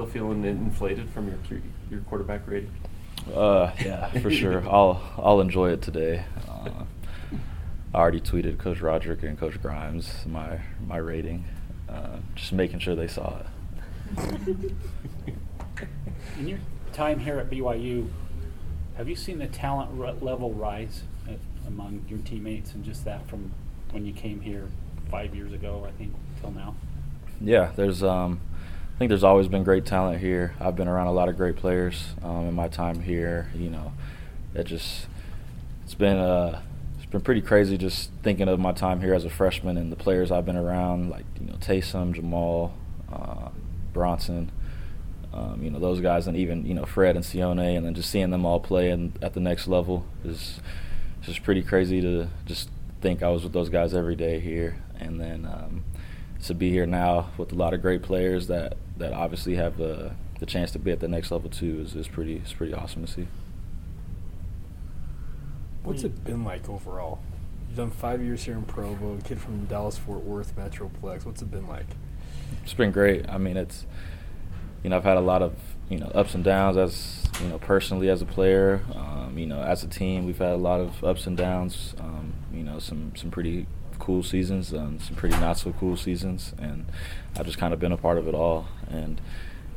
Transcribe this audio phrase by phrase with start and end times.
[0.00, 2.72] Still feeling inflated from your your quarterback rating?
[3.34, 4.66] Uh, yeah, for sure.
[4.66, 6.24] I'll I'll enjoy it today.
[6.48, 6.84] Uh,
[7.92, 11.44] I already tweeted Coach Roderick and Coach Grimes my my rating,
[11.86, 14.72] uh, just making sure they saw it.
[16.38, 16.60] In your
[16.94, 18.08] time here at BYU,
[18.96, 21.36] have you seen the talent r- level rise at,
[21.66, 23.52] among your teammates and just that from
[23.90, 24.66] when you came here
[25.10, 26.74] five years ago, I think, till now?
[27.38, 28.49] Yeah, there's um, I
[29.00, 30.54] think there's always been great talent here.
[30.60, 33.50] I've been around a lot of great players um, in my time here.
[33.54, 33.94] You know,
[34.54, 35.06] it just
[35.84, 36.60] it's been uh,
[36.96, 39.96] it's been pretty crazy just thinking of my time here as a freshman and the
[39.96, 42.72] players I've been around, like you know Taysom, Jamaal,
[43.10, 43.48] uh,
[43.94, 44.52] Bronson.
[45.32, 48.10] Um, you know those guys, and even you know Fred and Sione, and then just
[48.10, 50.60] seeing them all play and at the next level is
[51.22, 52.68] just pretty crazy to just
[53.00, 55.84] think I was with those guys every day here, and then um,
[56.44, 60.12] to be here now with a lot of great players that that obviously have the
[60.38, 63.04] the chance to be at the next level too is, is pretty it's pretty awesome
[63.04, 63.28] to see.
[65.82, 67.20] What's it been like overall?
[67.68, 71.24] You've done five years here in Provo, a kid from Dallas Fort Worth Metroplex.
[71.24, 71.86] What's it been like?
[72.62, 73.28] It's been great.
[73.28, 73.86] I mean, it's
[74.82, 75.54] you know I've had a lot of
[75.88, 78.80] you know ups and downs as you know personally as a player.
[78.94, 81.94] Um, you know, as a team, we've had a lot of ups and downs.
[81.98, 83.66] Um, you know, some some pretty
[84.00, 86.86] cool seasons and some pretty not so cool seasons, and
[87.36, 88.68] I've just kind of been a part of it all.
[88.90, 89.20] And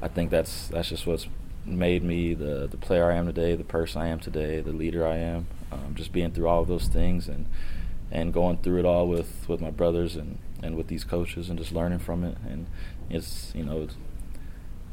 [0.00, 1.26] I think that's that's just what's
[1.64, 5.06] made me the the player I am today, the person I am today, the leader
[5.06, 5.46] I am.
[5.70, 7.46] Um, just being through all of those things and
[8.10, 11.58] and going through it all with with my brothers and and with these coaches and
[11.58, 12.38] just learning from it.
[12.48, 12.66] And
[13.10, 13.82] it's you know.
[13.82, 13.94] It's,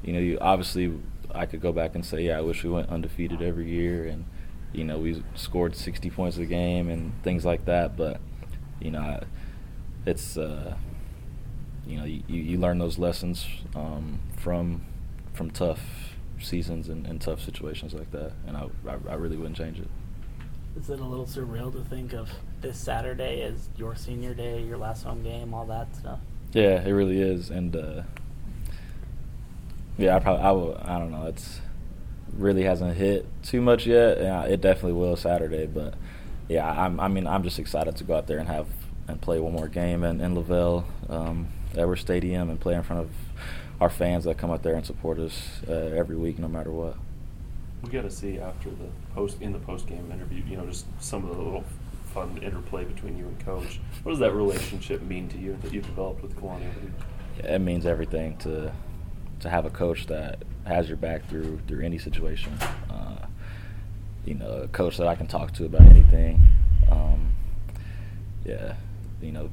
[0.04, 0.94] you know, you obviously
[1.34, 4.26] I could go back and say, yeah, I wish we went undefeated every year, and
[4.72, 7.98] you know, we scored 60 points a game and things like that.
[7.98, 8.22] But
[8.80, 9.22] you know,
[10.06, 10.76] it's uh,
[11.86, 14.82] you know, you, you learn those lessons um, from
[15.34, 15.82] from tough
[16.42, 19.88] seasons and, and, tough situations like that, and I, I, I really wouldn't change it.
[20.78, 22.30] Is it a little surreal to think of
[22.62, 26.20] this Saturday as your senior day, your last home game, all that stuff?
[26.54, 28.04] Yeah, it really is, and uh,
[29.98, 30.78] yeah, I probably I will.
[30.82, 31.26] I don't know.
[31.26, 31.62] It's
[32.34, 34.20] really hasn't hit too much yet.
[34.20, 35.96] Yeah, it definitely will Saturday, but
[36.50, 38.68] yeah, I'm, I mean, I'm just excited to go out there and have
[39.08, 43.04] and play one more game in, in LaVell, um, Edwards Stadium, and play in front
[43.04, 43.10] of
[43.82, 46.96] our fans that come out there and support us uh, every week, no matter what.
[47.82, 50.44] We got to see after the post in the post game interview.
[50.46, 51.64] You know, just some of the little
[52.14, 53.80] fun interplay between you and coach.
[54.04, 56.70] What does that relationship mean to you that you've developed with Kalani?
[57.38, 58.72] Yeah, it means everything to
[59.40, 62.58] to have a coach that has your back through through any situation.
[64.26, 66.42] You know, a coach that I can talk to about anything.
[66.92, 67.34] Um,
[68.46, 68.76] yeah,
[69.22, 69.50] you know,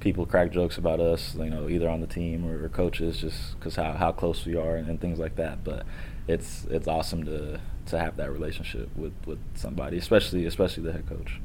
[0.00, 3.76] people crack jokes about us, you know, either on the team or, coaches, just because
[3.76, 5.62] how, how close we are and, and, things like that.
[5.62, 5.86] But
[6.26, 11.08] it's it's awesome to to have that relationship with, with somebody, especially especially the head
[11.08, 11.40] coach.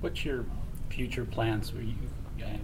[0.00, 0.44] What's your
[0.88, 1.72] future plans?
[1.72, 1.94] You,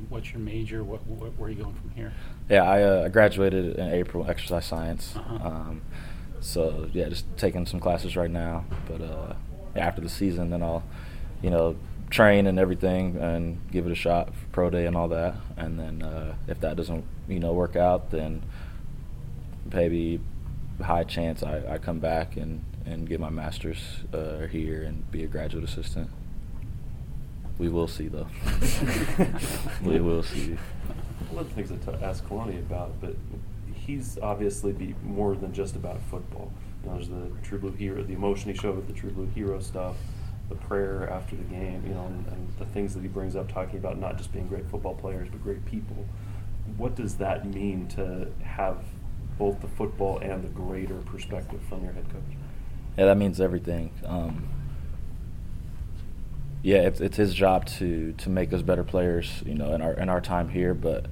[0.09, 0.83] what's your major?
[0.85, 2.13] What, what, where are you going from here?
[2.49, 5.15] Yeah, I uh, graduated in April, exercise science.
[5.17, 5.49] Uh-huh.
[5.49, 5.83] Um,
[6.47, 8.65] so yeah, just taking some classes right now.
[8.89, 9.35] But uh,
[9.75, 10.85] after the season, then I'll,
[11.43, 11.77] you know,
[12.09, 15.35] train and everything and give it a shot for pro day and all that.
[15.57, 18.43] And then uh, if that doesn't, you know, work out, then
[19.73, 20.21] maybe
[20.83, 23.81] high chance I, I come back and, and get my master's
[24.13, 26.11] uh, here and be a graduate assistant.
[27.59, 28.29] We will see, though.
[29.83, 30.57] we will see.
[31.31, 33.17] One of the things I t- asked Kalani about, but
[33.87, 36.53] he's obviously be more than just about football.
[36.83, 39.29] You know, there's the True Blue Hero, the emotion he showed with the True Blue
[39.35, 39.97] Hero stuff,
[40.49, 43.53] the prayer after the game, you know, and, and the things that he brings up
[43.53, 46.07] talking about not just being great football players, but great people.
[46.77, 48.79] What does that mean to have
[49.39, 52.37] both the football and the greater perspective from your head coach?
[52.99, 53.93] Yeah, that means everything.
[54.05, 54.49] Um,
[56.63, 59.93] yeah, it's, it's his job to to make us better players, you know, in our
[59.93, 60.75] in our time here.
[60.75, 61.07] But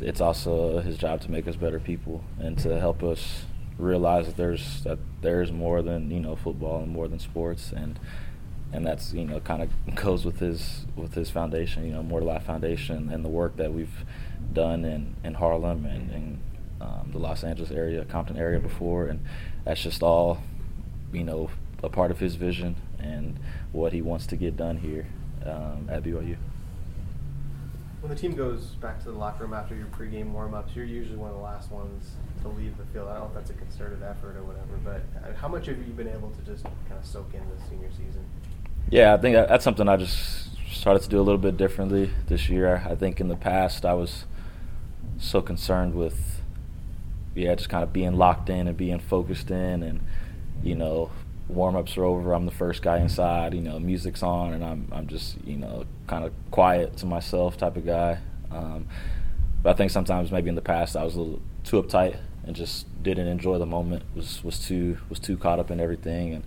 [0.00, 3.44] it's also his job to make us better people and to help us
[3.78, 7.98] realize that there's that there's more than you know football and more than sports and
[8.72, 12.20] and that's you know kind of goes with his with his foundation you know more
[12.20, 14.04] life foundation and the work that we've
[14.52, 16.40] done in in Harlem and,
[16.78, 19.24] um, the Los Angeles area Compton area before and
[19.64, 20.42] that's just all
[21.12, 21.50] you know
[21.82, 23.38] a part of his vision and
[23.72, 25.06] what he wants to get done here
[25.44, 26.36] um, at BYU.
[28.06, 31.16] When the team goes back to the locker room after your pregame warm-ups, you're usually
[31.16, 32.12] one of the last ones
[32.42, 33.08] to leave the field.
[33.08, 35.78] I don't know if that's a concerted effort or whatever, but uh, how much have
[35.78, 38.24] you been able to just kind of soak in the senior season?
[38.90, 42.48] Yeah, I think that's something I just started to do a little bit differently this
[42.48, 42.86] year.
[42.88, 44.24] I think in the past I was
[45.18, 46.42] so concerned with
[47.34, 49.98] yeah, just kind of being locked in and being focused in, and
[50.62, 51.10] you know,
[51.48, 52.32] warm ups are over.
[52.32, 53.54] I'm the first guy inside.
[53.54, 57.56] You know, music's on, and I'm I'm just you know kind of quiet to myself
[57.56, 58.18] type of guy.
[58.50, 58.86] Um,
[59.62, 62.54] but I think sometimes maybe in the past I was a little too uptight and
[62.54, 64.04] just didn't enjoy the moment.
[64.14, 66.34] was was too was too caught up in everything.
[66.34, 66.44] And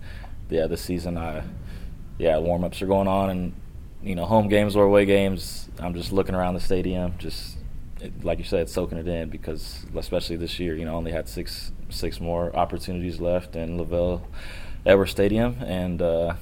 [0.50, 1.44] yeah, this season I
[2.18, 3.54] yeah warm ups are going on, and
[4.02, 5.70] you know home games or away games.
[5.80, 7.58] I'm just looking around the stadium, just
[8.24, 11.72] like you said, soaking it in because especially this year, you know, only had six
[11.90, 14.22] six more opportunities left and LaVell
[14.86, 16.36] Edwards Stadium, and uh,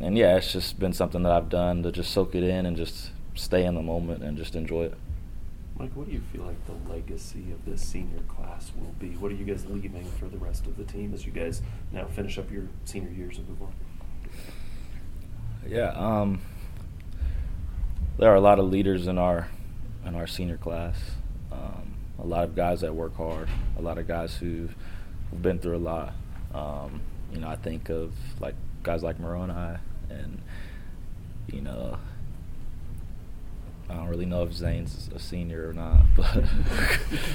[0.00, 2.76] and yeah, it's just been something that I've done to just soak it in and
[2.76, 4.94] just stay in the moment and just enjoy it.
[5.78, 9.16] Mike, what do you feel like the legacy of this senior class will be?
[9.16, 12.04] What are you guys leaving for the rest of the team as you guys now
[12.06, 13.72] finish up your senior years and move on?
[15.66, 16.42] Yeah, um,
[18.18, 19.48] there are a lot of leaders in our
[20.04, 20.96] in our senior class.
[21.50, 23.48] Um, a lot of guys that work hard.
[23.78, 24.74] A lot of guys who've,
[25.30, 26.12] who've been through a lot.
[26.54, 27.00] Um,
[27.32, 29.78] you know, I think of like guys like Moroni
[30.08, 30.40] and
[31.48, 31.98] you know
[33.90, 36.44] I don't really know if Zane's a senior or not, but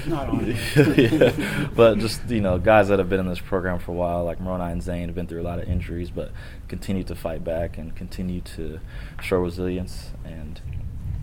[0.06, 0.46] not on
[0.96, 1.68] yeah.
[1.74, 4.40] But just you know, guys that have been in this program for a while, like
[4.40, 6.32] Moroni and Zane, have been through a lot of injuries, but
[6.68, 8.80] continue to fight back and continue to
[9.22, 10.12] show resilience.
[10.24, 10.60] And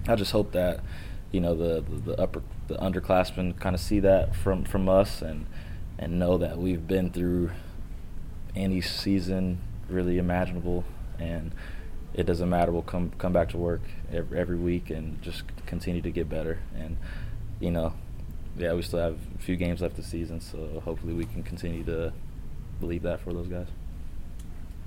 [0.07, 0.81] I just hope that
[1.31, 5.21] you know the the, the upper the underclassmen kind of see that from from us
[5.23, 5.47] and
[5.97, 7.51] and know that we've been through
[8.55, 9.59] any season
[9.89, 10.83] really imaginable
[11.19, 11.51] and
[12.13, 12.71] it doesn't matter.
[12.71, 16.59] We'll come come back to work every, every week and just continue to get better.
[16.75, 16.97] And
[17.59, 17.93] you know,
[18.57, 21.83] yeah, we still have a few games left this season, so hopefully we can continue
[21.85, 22.13] to
[22.79, 23.67] believe that for those guys.